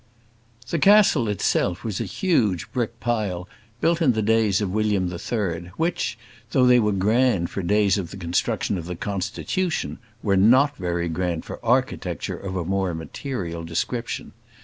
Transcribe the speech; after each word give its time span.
The 0.71 0.79
castle 0.79 1.27
itself 1.27 1.83
was 1.83 2.01
a 2.01 2.05
huge 2.05 2.71
brick 2.71 2.99
pile, 2.99 3.47
built 3.81 4.01
in 4.01 4.13
the 4.13 4.23
days 4.23 4.59
of 4.59 4.71
William 4.71 5.13
III, 5.13 5.69
which, 5.77 6.17
though 6.53 6.65
they 6.65 6.79
were 6.79 6.91
grand 6.91 7.51
for 7.51 7.61
days 7.61 7.99
of 7.99 8.09
the 8.09 8.17
construction 8.17 8.79
of 8.79 8.85
the 8.85 8.95
Constitution, 8.95 9.99
were 10.23 10.37
not 10.37 10.75
very 10.75 11.07
grand 11.07 11.45
for 11.45 11.63
architecture 11.63 12.35
of 12.35 12.55
a 12.55 12.65
more 12.65 12.95
material 12.95 13.63
description. 13.63 14.31